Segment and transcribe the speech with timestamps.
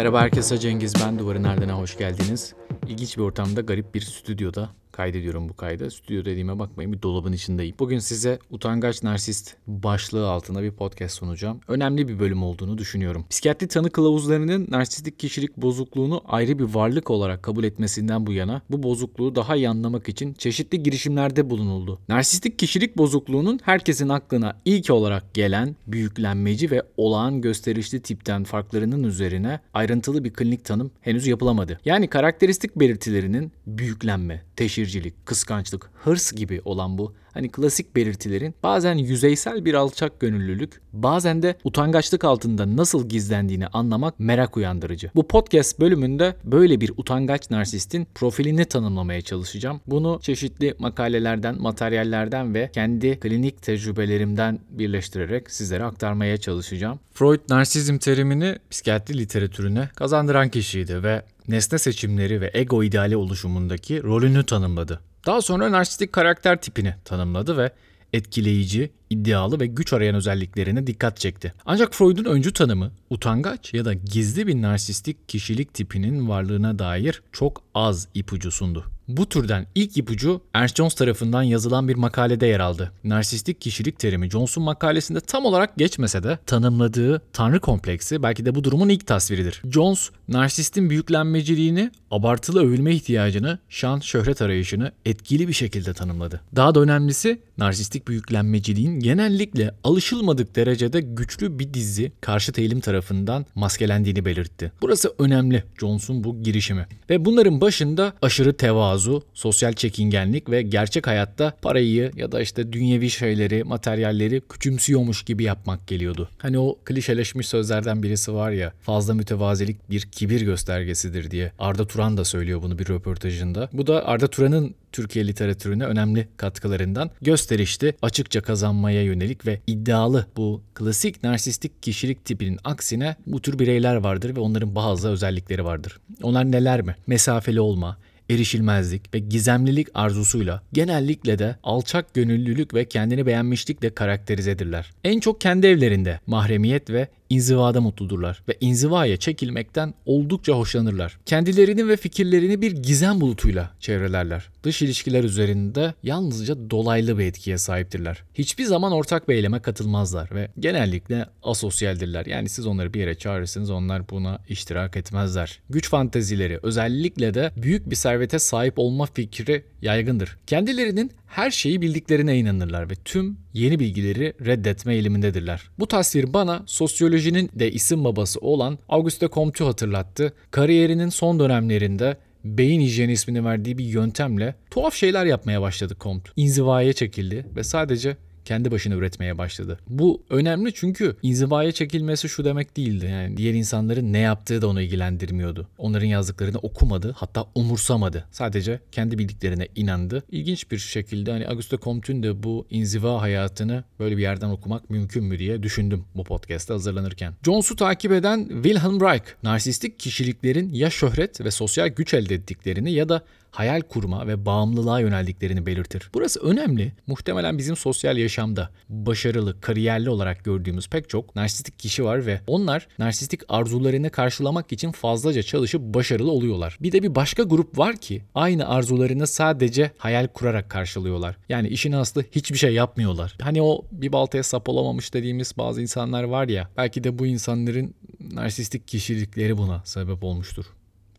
[0.00, 2.54] Merhaba herkese Cengiz ben Duvarın Ardına hoş geldiniz.
[2.88, 5.90] İlginç bir ortamda garip bir stüdyoda kaydediyorum bu kaydı.
[5.90, 7.76] Stüdyo dediğime bakmayın bir dolabın içindeyim.
[7.78, 11.60] Bugün size utangaç narsist başlığı altında bir podcast sunacağım.
[11.68, 13.24] Önemli bir bölüm olduğunu düşünüyorum.
[13.30, 18.82] Psikiyatri tanı kılavuzlarının narsistik kişilik bozukluğunu ayrı bir varlık olarak kabul etmesinden bu yana bu
[18.82, 21.98] bozukluğu daha iyi anlamak için çeşitli girişimlerde bulunuldu.
[22.08, 29.60] Narsistik kişilik bozukluğunun herkesin aklına ilk olarak gelen büyüklenmeci ve olağan gösterişli tipten farklarının üzerine
[29.74, 31.80] ayrıntılı bir klinik tanım henüz yapılamadı.
[31.84, 34.42] Yani karakteristik belirtilerinin büyüklenme,
[34.90, 41.42] teşhircilik, kıskançlık, hırs gibi olan bu hani klasik belirtilerin bazen yüzeysel bir alçak gönüllülük, bazen
[41.42, 45.10] de utangaçlık altında nasıl gizlendiğini anlamak merak uyandırıcı.
[45.14, 49.80] Bu podcast bölümünde böyle bir utangaç narsistin profilini tanımlamaya çalışacağım.
[49.86, 57.00] Bunu çeşitli makalelerden, materyallerden ve kendi klinik tecrübelerimden birleştirerek sizlere aktarmaya çalışacağım.
[57.14, 64.46] Freud narsizm terimini psikiyatri literatürüne kazandıran kişiydi ve nesne seçimleri ve ego ideali oluşumundaki rolünü
[64.46, 65.00] tanımladı.
[65.26, 67.72] Daha sonra narsistik karakter tipini tanımladı ve
[68.12, 71.52] etkileyici, iddialı ve güç arayan özelliklerine dikkat çekti.
[71.66, 77.62] Ancak Freud'un öncü tanımı utangaç ya da gizli bir narsistik kişilik tipinin varlığına dair çok
[77.74, 78.84] az ipucu sundu.
[79.16, 82.92] Bu türden ilk ipucu Ernst Jones tarafından yazılan bir makalede yer aldı.
[83.04, 88.64] Narsistik kişilik terimi Jones'un makalesinde tam olarak geçmese de tanımladığı tanrı kompleksi belki de bu
[88.64, 89.62] durumun ilk tasviridir.
[89.72, 96.40] Jones, narsistin büyüklenmeciliğini, abartılı övülme ihtiyacını, şan, şöhret arayışını etkili bir şekilde tanımladı.
[96.56, 104.24] Daha da önemlisi narsistik büyüklenmeciliğin genellikle alışılmadık derecede güçlü bir dizi karşı eğilim tarafından maskelendiğini
[104.24, 104.72] belirtti.
[104.82, 106.86] Burası önemli Jones'un bu girişimi.
[107.10, 113.10] Ve bunların başında aşırı tevazu, sosyal çekingenlik ve gerçek hayatta parayı ya da işte dünyevi
[113.10, 116.28] şeyleri, materyalleri küçümsüyormuş gibi yapmak geliyordu.
[116.38, 121.52] Hani o klişeleşmiş sözlerden birisi var ya fazla mütevazilik bir kibir göstergesidir diye.
[121.58, 123.68] Arda Turan da söylüyor bunu bir röportajında.
[123.72, 130.62] Bu da Arda Turan'ın Türkiye literatürüne önemli katkılarından gösterişli, açıkça kazanmaya yönelik ve iddialı bu
[130.74, 136.00] klasik narsistik kişilik tipinin aksine bu tür bireyler vardır ve onların bazı özellikleri vardır.
[136.22, 136.96] Onlar neler mi?
[137.06, 137.96] Mesafeli olma,
[138.30, 144.92] erişilmezlik ve gizemlilik arzusuyla genellikle de alçak gönüllülük ve kendini beğenmişlikle karakterizedirler.
[145.04, 151.18] En çok kendi evlerinde mahremiyet ve inzivada mutludurlar ve inzivaya çekilmekten oldukça hoşlanırlar.
[151.26, 154.48] Kendilerini ve fikirlerini bir gizem bulutuyla çevrelerler.
[154.62, 158.22] Dış ilişkiler üzerinde yalnızca dolaylı bir etkiye sahiptirler.
[158.34, 162.26] Hiçbir zaman ortak bir eyleme katılmazlar ve genellikle asosyaldirler.
[162.26, 165.60] Yani siz onları bir yere çağırırsınız onlar buna iştirak etmezler.
[165.70, 170.38] Güç fantezileri özellikle de büyük bir servete sahip olma fikri yaygındır.
[170.46, 175.62] Kendilerinin her şeyi bildiklerine inanırlar ve tüm yeni bilgileri reddetme eğilimindedirler.
[175.78, 180.32] Bu tasvir bana sosyolojinin de isim babası olan Auguste Comte'u hatırlattı.
[180.50, 186.30] Kariyerinin son dönemlerinde beyin hijyeni ismini verdiği bir yöntemle tuhaf şeyler yapmaya başladı Comte.
[186.36, 189.78] İnzivaya çekildi ve sadece kendi başına üretmeye başladı.
[189.88, 193.06] Bu önemli çünkü inzivaya çekilmesi şu demek değildi.
[193.06, 195.68] Yani diğer insanların ne yaptığı da onu ilgilendirmiyordu.
[195.78, 198.24] Onların yazdıklarını okumadı hatta umursamadı.
[198.30, 200.22] Sadece kendi bildiklerine inandı.
[200.30, 205.24] İlginç bir şekilde hani Auguste Comte'ün de bu inziva hayatını böyle bir yerden okumak mümkün
[205.24, 207.34] mü diye düşündüm bu podcast'ta hazırlanırken.
[207.44, 213.08] Jones'u takip eden Wilhelm Reich, narsistik kişiliklerin ya şöhret ve sosyal güç elde ettiklerini ya
[213.08, 216.10] da hayal kurma ve bağımlılığa yöneldiklerini belirtir.
[216.14, 216.92] Burası önemli.
[217.06, 222.88] Muhtemelen bizim sosyal yaşamda başarılı, kariyerli olarak gördüğümüz pek çok narsistik kişi var ve onlar
[222.98, 226.78] narsistik arzularını karşılamak için fazlaca çalışıp başarılı oluyorlar.
[226.80, 231.36] Bir de bir başka grup var ki aynı arzularını sadece hayal kurarak karşılıyorlar.
[231.48, 233.36] Yani işin aslı hiçbir şey yapmıyorlar.
[233.40, 237.94] Hani o bir baltaya sap olamamış dediğimiz bazı insanlar var ya belki de bu insanların
[238.20, 240.66] narsistik kişilikleri buna sebep olmuştur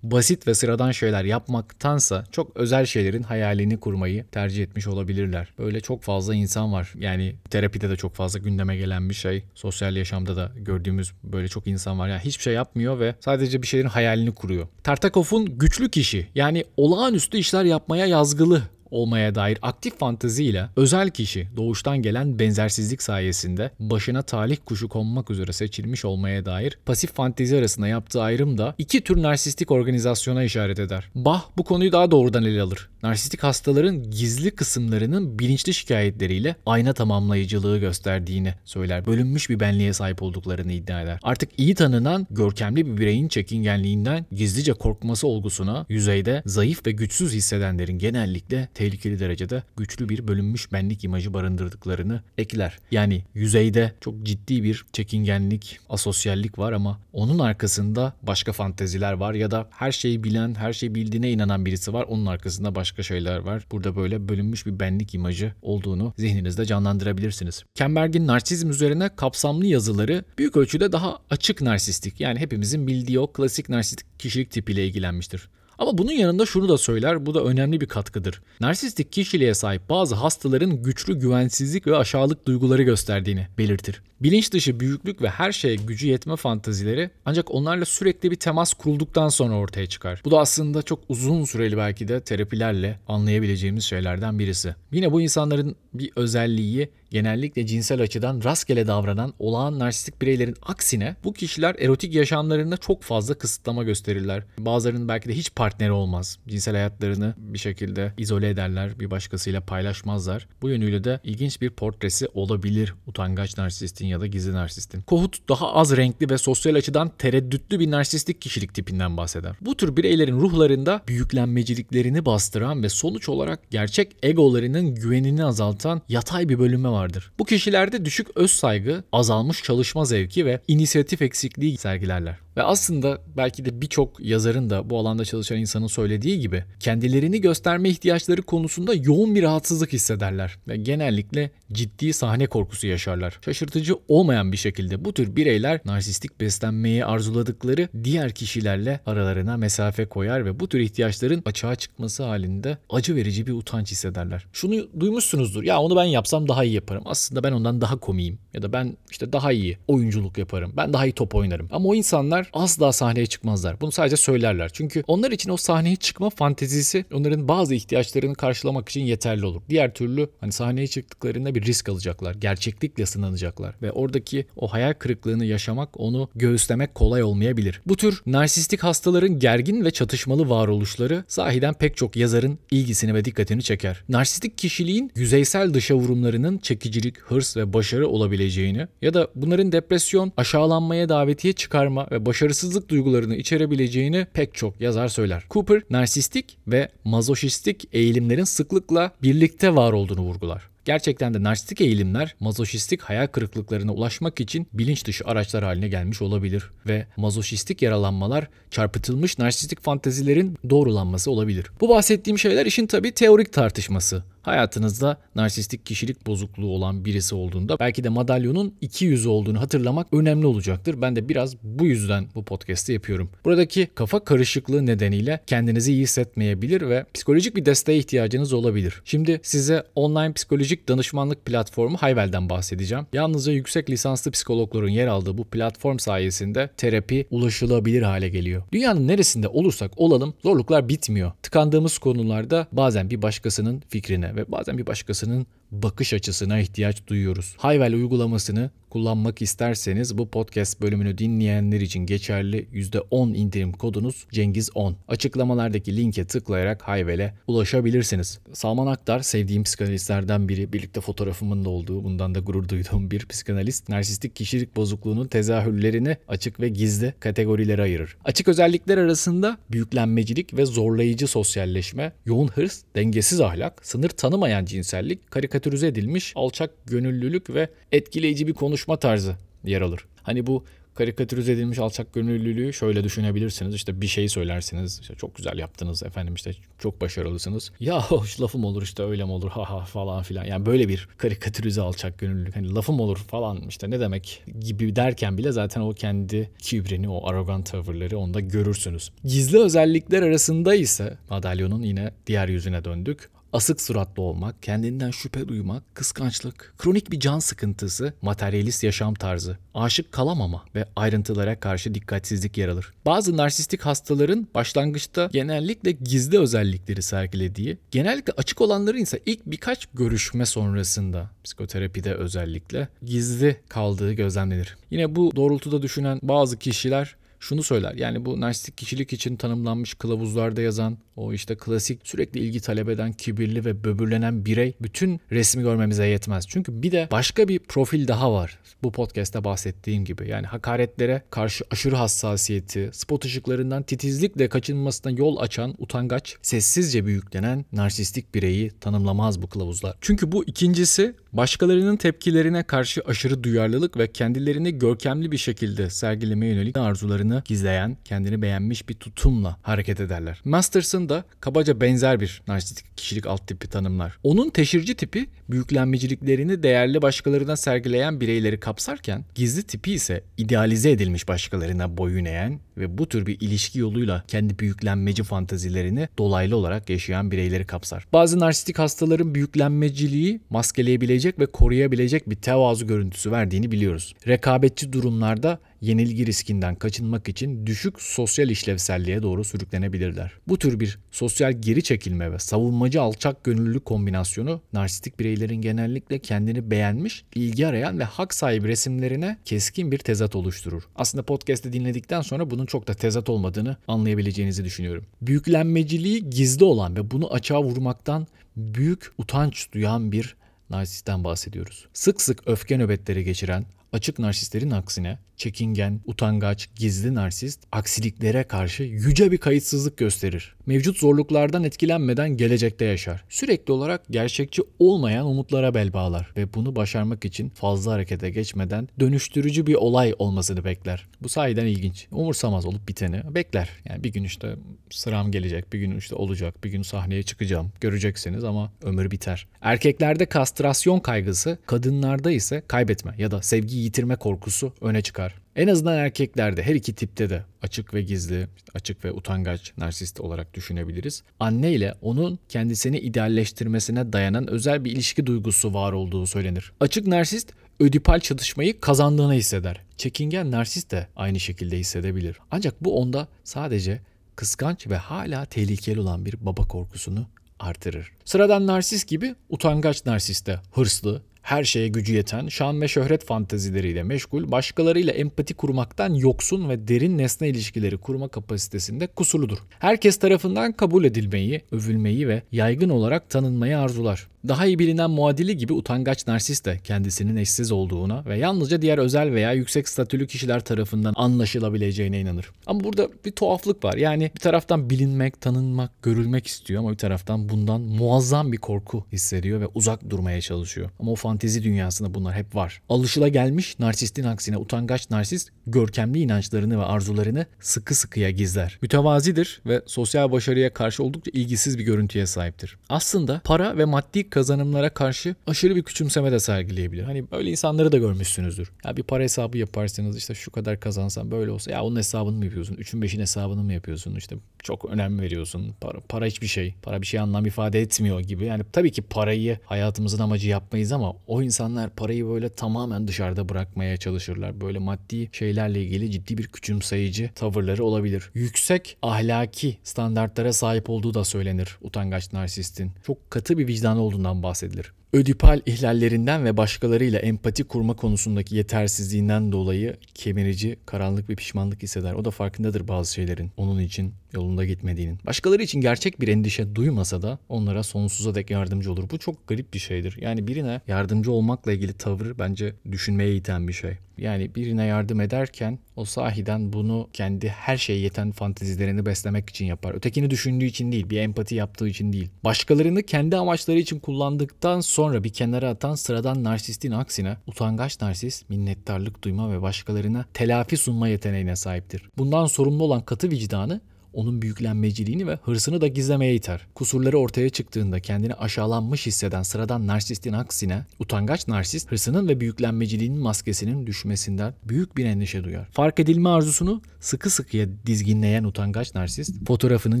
[0.02, 5.48] basit ve sıradan şeyler yapmaktansa çok özel şeylerin hayalini kurmayı tercih etmiş olabilirler.
[5.58, 6.92] Böyle çok fazla insan var.
[6.98, 9.44] Yani terapide de çok fazla gündeme gelen bir şey.
[9.54, 12.08] Sosyal yaşamda da gördüğümüz böyle çok insan var.
[12.08, 14.66] Yani hiçbir şey yapmıyor ve sadece bir şeylerin hayalini kuruyor.
[14.82, 22.02] Tartakov'un güçlü kişi yani olağanüstü işler yapmaya yazgılı olmaya dair aktif fanteziyle özel kişi doğuştan
[22.02, 28.22] gelen benzersizlik sayesinde başına talih kuşu konmak üzere seçilmiş olmaya dair pasif fantezi arasında yaptığı
[28.22, 31.10] ayrım da iki tür narsistik organizasyona işaret eder.
[31.14, 32.89] Bach bu konuyu daha doğrudan ele alır.
[33.02, 39.06] Narsistik hastaların gizli kısımlarının bilinçli şikayetleriyle ayna tamamlayıcılığı gösterdiğini söyler.
[39.06, 41.18] Bölünmüş bir benliğe sahip olduklarını iddia eder.
[41.22, 47.98] Artık iyi tanınan görkemli bir bireyin çekingenliğinden gizlice korkması olgusuna yüzeyde zayıf ve güçsüz hissedenlerin
[47.98, 52.78] genellikle tehlikeli derecede güçlü bir bölünmüş benlik imajı barındırdıklarını ekler.
[52.90, 59.50] Yani yüzeyde çok ciddi bir çekingenlik, asosyallik var ama onun arkasında başka fanteziler var ya
[59.50, 62.06] da her şeyi bilen, her şeyi bildiğine inanan birisi var.
[62.08, 63.66] Onun arkasında başka şeyler var.
[63.72, 67.64] Burada böyle bölünmüş bir benlik imajı olduğunu zihninizde canlandırabilirsiniz.
[67.74, 73.68] Kemberg'in narsizm üzerine kapsamlı yazıları büyük ölçüde daha açık narsistik yani hepimizin bildiği o klasik
[73.68, 75.48] narsistik kişilik tipiyle ilgilenmiştir.
[75.80, 78.42] Ama bunun yanında şunu da söyler, bu da önemli bir katkıdır.
[78.60, 84.02] Narsistik kişiliğe sahip bazı hastaların güçlü güvensizlik ve aşağılık duyguları gösterdiğini belirtir.
[84.20, 89.28] Bilinç dışı büyüklük ve her şeye gücü yetme fantazileri ancak onlarla sürekli bir temas kurulduktan
[89.28, 90.22] sonra ortaya çıkar.
[90.24, 94.74] Bu da aslında çok uzun süreli belki de terapilerle anlayabileceğimiz şeylerden birisi.
[94.92, 101.32] Yine bu insanların bir özelliği genellikle cinsel açıdan rastgele davranan olağan narsistik bireylerin aksine bu
[101.32, 104.42] kişiler erotik yaşamlarında çok fazla kısıtlama gösterirler.
[104.58, 106.38] Bazılarının belki de hiç partneri olmaz.
[106.48, 110.48] Cinsel hayatlarını bir şekilde izole ederler, bir başkasıyla paylaşmazlar.
[110.62, 115.00] Bu yönüyle de ilginç bir portresi olabilir utangaç narsistin ya da gizli narsistin.
[115.00, 119.56] Kohut daha az renkli ve sosyal açıdan tereddütlü bir narsistik kişilik tipinden bahseder.
[119.60, 126.58] Bu tür bireylerin ruhlarında büyüklenmeciliklerini bastıran ve sonuç olarak gerçek egolarının güvenini azaltan yatay bir
[126.58, 127.32] bölünme vardır.
[127.38, 132.36] Bu kişilerde düşük öz saygı, azalmış çalışma zevki ve inisiyatif eksikliği sergilerler.
[132.56, 137.88] Ve aslında belki de birçok yazarın da bu alanda çalışan insanın söylediği gibi kendilerini gösterme
[137.88, 143.38] ihtiyaçları konusunda yoğun bir rahatsızlık hissederler ve genellikle ciddi sahne korkusu yaşarlar.
[143.44, 150.44] Şaşırtıcı olmayan bir şekilde bu tür bireyler narsistik beslenmeyi arzuladıkları diğer kişilerle aralarına mesafe koyar
[150.44, 154.46] ve bu tür ihtiyaçların açığa çıkması halinde acı verici bir utanç hissederler.
[154.52, 155.62] Şunu duymuşsunuzdur.
[155.62, 156.89] Ya onu ben yapsam daha iyi yaparım.
[157.04, 160.72] Aslında ben ondan daha komiyim ya da ben işte daha iyi oyunculuk yaparım.
[160.76, 161.68] Ben daha iyi top oynarım.
[161.70, 163.80] Ama o insanlar asla sahneye çıkmazlar.
[163.80, 164.70] Bunu sadece söylerler.
[164.72, 169.62] Çünkü onlar için o sahneye çıkma fantezisi onların bazı ihtiyaçlarını karşılamak için yeterli olur.
[169.68, 172.34] Diğer türlü hani sahneye çıktıklarında bir risk alacaklar.
[172.34, 173.74] Gerçeklikle sınanacaklar.
[173.82, 177.80] Ve oradaki o hayal kırıklığını yaşamak onu göğüslemek kolay olmayabilir.
[177.86, 183.62] Bu tür narsistik hastaların gergin ve çatışmalı varoluşları sahiden pek çok yazarın ilgisini ve dikkatini
[183.62, 184.04] çeker.
[184.08, 191.08] Narsistik kişiliğin yüzeysel dışa vurumlarının çekicilik, hırs ve başarı olabileceğini ya da bunların depresyon, aşağılanmaya
[191.08, 195.44] davetiye çıkarma ve başarısızlık duygularını içerebileceğini pek çok yazar söyler.
[195.50, 200.70] Cooper, narsistik ve mazoşistik eğilimlerin sıklıkla birlikte var olduğunu vurgular.
[200.84, 206.70] Gerçekten de narsistik eğilimler mazoşistik hayal kırıklıklarına ulaşmak için bilinç dışı araçlar haline gelmiş olabilir
[206.86, 211.66] ve mazoşistik yaralanmalar çarpıtılmış narsistik fantezilerin doğrulanması olabilir.
[211.80, 214.24] Bu bahsettiğim şeyler işin tabii teorik tartışması.
[214.42, 220.46] Hayatınızda narsistik kişilik bozukluğu olan birisi olduğunda belki de madalyonun iki yüzü olduğunu hatırlamak önemli
[220.46, 221.02] olacaktır.
[221.02, 223.30] Ben de biraz bu yüzden bu podcast'i yapıyorum.
[223.44, 229.02] Buradaki kafa karışıklığı nedeniyle kendinizi iyi hissetmeyebilir ve psikolojik bir desteğe ihtiyacınız olabilir.
[229.04, 233.06] Şimdi size online psikolojik danışmanlık platformu Hayvel'den bahsedeceğim.
[233.12, 238.62] Yalnızca yüksek lisanslı psikologların yer aldığı bu platform sayesinde terapi ulaşılabilir hale geliyor.
[238.72, 241.32] Dünyanın neresinde olursak olalım zorluklar bitmiyor.
[241.42, 247.54] Tıkandığımız konularda bazen bir başkasının fikrine ve bazen bir başkasının bakış açısına ihtiyaç duyuyoruz.
[247.58, 254.94] Hayvel uygulamasını kullanmak isterseniz bu podcast bölümünü dinleyenler için geçerli %10 indirim kodunuz Cengiz10.
[255.08, 258.38] Açıklamalardaki linke tıklayarak Hayvel'e ulaşabilirsiniz.
[258.52, 260.72] Salman Aktar sevdiğim psikanalistlerden biri.
[260.72, 263.88] Birlikte fotoğrafımın da olduğu bundan da gurur duyduğum bir psikanalist.
[263.88, 268.16] Narsistik kişilik bozukluğunun tezahürlerini açık ve gizli kategorilere ayırır.
[268.24, 275.86] Açık özellikler arasında büyüklenmecilik ve zorlayıcı sosyalleşme, yoğun hırs, dengesiz ahlak, sınır tanımayan cinsellik, karikatürize
[275.86, 280.04] edilmiş alçak gönüllülük ve etkileyici bir konuşma tarzı yer alır.
[280.22, 280.64] Hani bu
[280.94, 283.74] karikatürize edilmiş alçak gönüllülüğü şöyle düşünebilirsiniz.
[283.74, 284.98] İşte bir şey söylersiniz.
[285.02, 287.72] İşte çok güzel yaptınız efendim işte çok başarılısınız.
[287.80, 290.44] Ya hoş lafım olur işte öyle mi olur ha ha falan filan.
[290.44, 292.56] Yani böyle bir karikatürize alçak gönüllülük.
[292.56, 297.28] Hani lafım olur falan işte ne demek gibi derken bile zaten o kendi kibrini o
[297.28, 299.10] arrogant tavırları onda görürsünüz.
[299.24, 305.94] Gizli özellikler arasında ise madalyonun yine diğer yüzüne döndük asık suratlı olmak, kendinden şüphe duymak,
[305.94, 312.68] kıskançlık, kronik bir can sıkıntısı, materyalist yaşam tarzı, aşık kalamama ve ayrıntılara karşı dikkatsizlik yer
[312.68, 312.92] alır.
[313.06, 320.46] Bazı narsistik hastaların başlangıçta genellikle gizli özellikleri sergilediği, genellikle açık olanların ise ilk birkaç görüşme
[320.46, 324.76] sonrasında psikoterapide özellikle gizli kaldığı gözlemlenir.
[324.90, 327.94] Yine bu doğrultuda düşünen bazı kişiler şunu söyler.
[327.94, 333.12] Yani bu narsistik kişilik için tanımlanmış kılavuzlarda yazan o işte klasik sürekli ilgi talep eden
[333.12, 336.44] kibirli ve böbürlenen birey bütün resmi görmemize yetmez.
[336.48, 338.58] Çünkü bir de başka bir profil daha var.
[338.82, 340.28] Bu podcast'te bahsettiğim gibi.
[340.28, 348.34] Yani hakaretlere karşı aşırı hassasiyeti, spot ışıklarından titizlikle kaçınmasına yol açan utangaç, sessizce büyüklenen narsistik
[348.34, 349.96] bireyi tanımlamaz bu kılavuzlar.
[350.00, 356.76] Çünkü bu ikincisi başkalarının tepkilerine karşı aşırı duyarlılık ve kendilerini görkemli bir şekilde sergilemeye yönelik
[356.76, 360.40] arzularını gizleyen, kendini beğenmiş bir tutumla hareket ederler.
[360.44, 364.18] Masterson da kabaca benzer bir narsistik kişilik alt tipi tanımlar.
[364.22, 371.96] Onun teşirci tipi büyüklenmeciliklerini değerli başkalarına sergileyen bireyleri kapsarken gizli tipi ise idealize edilmiş başkalarına
[371.96, 377.66] boyun eğen ve bu tür bir ilişki yoluyla kendi büyüklenmeci fantazilerini dolaylı olarak yaşayan bireyleri
[377.66, 378.06] kapsar.
[378.12, 384.14] Bazı narsistik hastaların büyüklenmeciliği maskeleyebilecek ve koruyabilecek bir tevazu görüntüsü verdiğini biliyoruz.
[384.26, 390.32] Rekabetçi durumlarda yenilgi riskinden kaçınmak için düşük sosyal işlevselliğe doğru sürüklenebilirler.
[390.48, 396.70] Bu tür bir sosyal geri çekilme ve savunmacı alçak gönüllülük kombinasyonu narsistik bireylerin genellikle kendini
[396.70, 400.82] beğenmiş, ilgi arayan ve hak sahibi resimlerine keskin bir tezat oluşturur.
[400.96, 405.06] Aslında podcast'i dinledikten sonra bunun çok da tezat olmadığını anlayabileceğinizi düşünüyorum.
[405.22, 410.36] Büyüklenmeciliği gizli olan ve bunu açığa vurmaktan büyük utanç duyan bir
[410.70, 411.86] narsistten bahsediyoruz.
[411.92, 419.32] Sık sık öfke nöbetleri geçiren, açık narsistlerin aksine çekingen, utangaç, gizli narsist aksiliklere karşı yüce
[419.32, 420.54] bir kayıtsızlık gösterir.
[420.66, 423.24] Mevcut zorluklardan etkilenmeden gelecekte yaşar.
[423.28, 429.66] Sürekli olarak gerçekçi olmayan umutlara bel bağlar ve bunu başarmak için fazla harekete geçmeden dönüştürücü
[429.66, 431.06] bir olay olmasını bekler.
[431.22, 432.06] Bu sayeden ilginç.
[432.10, 433.68] Umursamaz olup biteni bekler.
[433.88, 434.56] Yani bir gün işte
[434.90, 437.72] sıram gelecek, bir gün işte olacak, bir gün sahneye çıkacağım.
[437.80, 439.46] Göreceksiniz ama ömür biter.
[439.60, 445.34] Erkeklerde kastrasyon kaygısı, kadınlarda ise kaybetme ya da sevgi yitirme korkusu öne çıkar.
[445.56, 450.54] En azından erkeklerde her iki tipte de açık ve gizli, açık ve utangaç narsist olarak
[450.54, 451.22] düşünebiliriz.
[451.40, 456.72] Anne ile onun kendisini idealleştirmesine dayanan özel bir ilişki duygusu var olduğu söylenir.
[456.80, 459.80] Açık narsist ödipal çatışmayı kazandığını hisseder.
[459.96, 462.36] Çekingen narsist de aynı şekilde hissedebilir.
[462.50, 464.00] Ancak bu onda sadece
[464.36, 467.26] kıskanç ve hala tehlikeli olan bir baba korkusunu
[467.58, 468.12] artırır.
[468.24, 474.02] Sıradan narsist gibi utangaç narsist de hırslı, her şeye gücü yeten, şan ve şöhret fantezileriyle
[474.02, 479.58] meşgul, başkalarıyla empati kurmaktan yoksun ve derin nesne ilişkileri kurma kapasitesinde kusurludur.
[479.78, 484.30] Herkes tarafından kabul edilmeyi, övülmeyi ve yaygın olarak tanınmayı arzular.
[484.48, 489.32] Daha iyi bilinen muadili gibi utangaç narsist de kendisinin eşsiz olduğuna ve yalnızca diğer özel
[489.32, 492.50] veya yüksek statülü kişiler tarafından anlaşılabileceğine inanır.
[492.66, 493.94] Ama burada bir tuhaflık var.
[493.94, 499.60] Yani bir taraftan bilinmek, tanınmak, görülmek istiyor ama bir taraftan bundan muazzam bir korku hissediyor
[499.60, 500.90] ve uzak durmaya çalışıyor.
[501.00, 502.82] Ama o fantezi dünyasında bunlar hep var.
[502.88, 508.78] Alışıla gelmiş narsistin aksine utangaç narsist görkemli inançlarını ve arzularını sıkı sıkıya gizler.
[508.82, 512.78] Mütevazidir ve sosyal başarıya karşı oldukça ilgisiz bir görüntüye sahiptir.
[512.88, 517.02] Aslında para ve maddi kazanımlara karşı aşırı bir küçümseme de sergileyebilir.
[517.02, 518.72] Hani böyle insanları da görmüşsünüzdür.
[518.84, 522.44] Ya bir para hesabı yaparsınız işte şu kadar kazansan böyle olsa ya onun hesabını mı
[522.44, 522.76] yapıyorsun?
[522.76, 524.16] Üçün beşin hesabını mı yapıyorsun?
[524.16, 525.74] İşte çok önem veriyorsun.
[525.80, 526.74] Para, para hiçbir şey.
[526.82, 528.44] Para bir şey anlam ifade etmiyor gibi.
[528.44, 533.96] Yani tabii ki parayı hayatımızın amacı yapmayız ama o insanlar parayı böyle tamamen dışarıda bırakmaya
[533.96, 534.60] çalışırlar.
[534.60, 538.30] Böyle maddi şeylerle ilgili ciddi bir küçümseyici tavırları olabilir.
[538.34, 542.92] Yüksek ahlaki standartlara sahip olduğu da söylenir utangaç narsistin.
[543.06, 544.92] Çok katı bir vicdanı olduğundan bahsedilir.
[545.12, 552.14] Ödipal ihlallerinden ve başkalarıyla empati kurma konusundaki yetersizliğinden dolayı kemirici, karanlık bir pişmanlık hisseder.
[552.14, 555.18] O da farkındadır bazı şeylerin onun için yolunda gitmediğinin.
[555.26, 559.10] Başkaları için gerçek bir endişe duymasa da onlara sonsuza dek yardımcı olur.
[559.10, 560.18] Bu çok garip bir şeydir.
[560.20, 563.92] Yani birine yardımcı olmakla ilgili tavır bence düşünmeye iten bir şey.
[564.20, 569.94] Yani birine yardım ederken o sahiden bunu kendi her şeye yeten fantezilerini beslemek için yapar.
[569.94, 572.28] Ötekini düşündüğü için değil, bir empati yaptığı için değil.
[572.44, 579.24] Başkalarını kendi amaçları için kullandıktan sonra bir kenara atan sıradan narsistin aksine utangaç narsist minnettarlık
[579.24, 582.02] duyma ve başkalarına telafi sunma yeteneğine sahiptir.
[582.18, 583.80] Bundan sorumlu olan katı vicdanı
[584.12, 586.66] onun büyüklenmeciliğini ve hırsını da gizlemeye iter.
[586.74, 593.86] Kusurları ortaya çıktığında kendini aşağılanmış hisseden sıradan narsistin aksine utangaç narsist hırsının ve büyüklenmeciliğinin maskesinin
[593.86, 595.68] düşmesinden büyük bir endişe duyar.
[595.72, 600.00] Fark edilme arzusunu sıkı sıkıya dizginleyen utangaç narsist fotoğrafının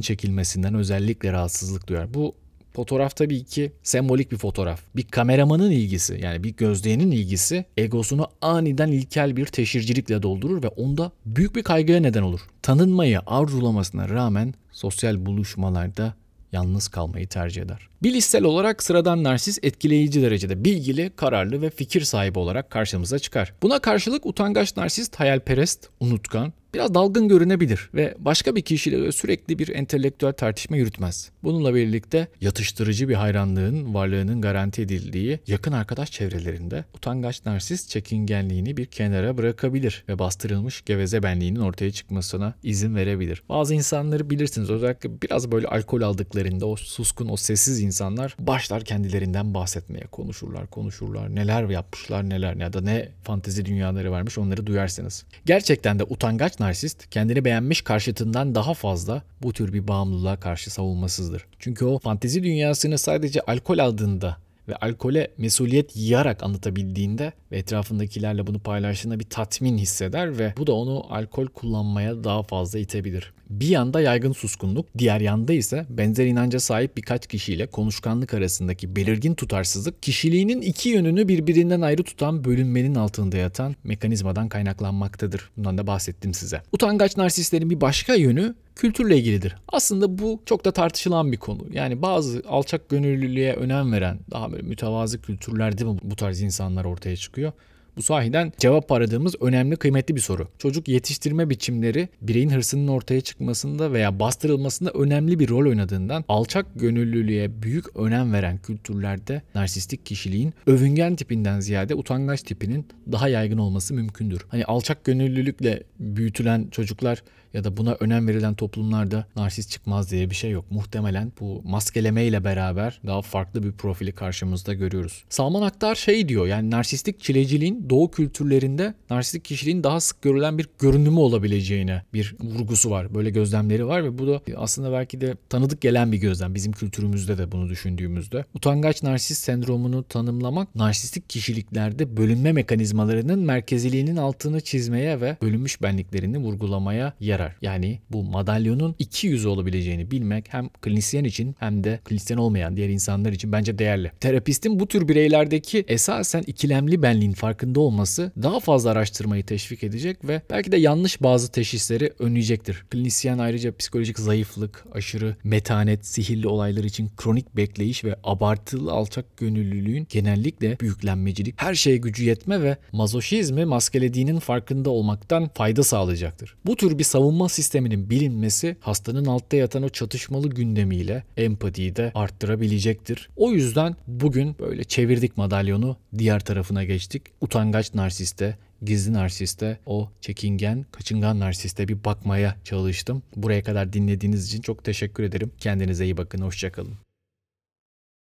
[0.00, 2.14] çekilmesinden özellikle rahatsızlık duyar.
[2.14, 2.34] Bu
[2.72, 4.80] Fotoğraf tabii ki sembolik bir fotoğraf.
[4.96, 11.12] Bir kameramanın ilgisi yani bir gözleyenin ilgisi egosunu aniden ilkel bir teşhircilikle doldurur ve onda
[11.26, 12.40] büyük bir kaygıya neden olur.
[12.62, 16.14] Tanınmayı arzulamasına rağmen sosyal buluşmalarda
[16.52, 17.88] yalnız kalmayı tercih eder.
[18.02, 23.52] Bilişsel olarak sıradan narsist etkileyici derecede bilgili, kararlı ve fikir sahibi olarak karşımıza çıkar.
[23.62, 29.68] Buna karşılık utangaç narsist hayalperest, unutkan, biraz dalgın görünebilir ve başka bir kişiyle sürekli bir
[29.68, 31.30] entelektüel tartışma yürütmez.
[31.42, 38.86] Bununla birlikte yatıştırıcı bir hayranlığın varlığının garanti edildiği yakın arkadaş çevrelerinde utangaç narsist çekingenliğini bir
[38.86, 43.42] kenara bırakabilir ve bastırılmış geveze benliğinin ortaya çıkmasına izin verebilir.
[43.48, 49.54] Bazı insanları bilirsiniz özellikle biraz böyle alkol aldıklarında o suskun o sessiz insanlar başlar kendilerinden
[49.54, 55.24] bahsetmeye konuşurlar konuşurlar neler yapmışlar neler ya da ne fantezi dünyaları varmış onları duyarsınız.
[55.46, 61.46] Gerçekten de utangaç narsist kendini beğenmiş karşıtından daha fazla bu tür bir bağımlılığa karşı savunmasızdır.
[61.58, 64.36] Çünkü o fantezi dünyasını sadece alkol aldığında
[64.70, 70.72] ve alkole mesuliyet yiyarak anlatabildiğinde ve etrafındakilerle bunu paylaştığında bir tatmin hisseder ve bu da
[70.72, 73.32] onu alkol kullanmaya daha fazla itebilir.
[73.50, 79.34] Bir yanda yaygın suskunluk, diğer yanda ise benzer inanca sahip birkaç kişiyle konuşkanlık arasındaki belirgin
[79.34, 85.50] tutarsızlık, kişiliğinin iki yönünü birbirinden ayrı tutan bölünmenin altında yatan mekanizmadan kaynaklanmaktadır.
[85.56, 86.62] Bundan da bahsettim size.
[86.72, 89.56] Utangaç narsistlerin bir başka yönü kültürle ilgilidir.
[89.68, 91.66] Aslında bu çok da tartışılan bir konu.
[91.72, 97.16] Yani bazı alçak gönüllülüğe önem veren daha böyle mütevazı kültürlerde mi bu tarz insanlar ortaya
[97.16, 97.52] çıkıyor?
[97.96, 100.48] Bu sahiden cevap aradığımız önemli kıymetli bir soru.
[100.58, 107.62] Çocuk yetiştirme biçimleri bireyin hırsının ortaya çıkmasında veya bastırılmasında önemli bir rol oynadığından alçak gönüllülüğe
[107.62, 114.46] büyük önem veren kültürlerde narsistik kişiliğin övüngen tipinden ziyade utangaç tipinin daha yaygın olması mümkündür.
[114.48, 117.22] Hani alçak gönüllülükle büyütülen çocuklar
[117.54, 120.64] ya da buna önem verilen toplumlarda narsist çıkmaz diye bir şey yok.
[120.70, 125.24] Muhtemelen bu maskeleme ile beraber daha farklı bir profili karşımızda görüyoruz.
[125.28, 130.68] Salman Aktar şey diyor yani narsistik çileciliğin doğu kültürlerinde narsistik kişiliğin daha sık görülen bir
[130.78, 133.14] görünümü olabileceğine bir vurgusu var.
[133.14, 136.54] Böyle gözlemleri var ve bu da aslında belki de tanıdık gelen bir gözlem.
[136.54, 138.44] Bizim kültürümüzde de bunu düşündüğümüzde.
[138.54, 147.12] Utangaç narsist sendromunu tanımlamak narsistik kişiliklerde bölünme mekanizmalarının merkeziliğinin altını çizmeye ve bölünmüş benliklerini vurgulamaya
[147.20, 147.56] yer yarar.
[147.62, 152.88] Yani bu madalyonun iki yüzü olabileceğini bilmek hem klinisyen için hem de klinisyen olmayan diğer
[152.88, 154.12] insanlar için bence değerli.
[154.20, 160.42] Terapistin bu tür bireylerdeki esasen ikilemli benliğin farkında olması daha fazla araştırmayı teşvik edecek ve
[160.50, 162.84] belki de yanlış bazı teşhisleri önleyecektir.
[162.90, 170.06] Klinisyen ayrıca psikolojik zayıflık, aşırı metanet, sihirli olaylar için kronik bekleyiş ve abartılı alçak gönüllülüğün
[170.10, 176.56] genellikle büyüklenmecilik, her şeye gücü yetme ve mazoşizmi maskelediğinin farkında olmaktan fayda sağlayacaktır.
[176.66, 182.12] Bu tür bir savunma savunma sisteminin bilinmesi hastanın altta yatan o çatışmalı gündemiyle empatiyi de
[182.14, 183.30] arttırabilecektir.
[183.36, 187.22] O yüzden bugün böyle çevirdik madalyonu diğer tarafına geçtik.
[187.40, 193.22] Utangaç narsiste gizli narsiste, o çekingen, kaçıngan narsiste bir bakmaya çalıştım.
[193.36, 195.50] Buraya kadar dinlediğiniz için çok teşekkür ederim.
[195.58, 197.09] Kendinize iyi bakın, hoşçakalın.